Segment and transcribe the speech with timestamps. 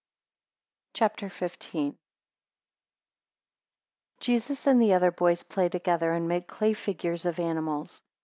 [0.95, 1.73] CHAPTER XV.
[1.75, 1.97] 1
[4.19, 8.01] Jesus and other boys play together, and make clay figures of animals.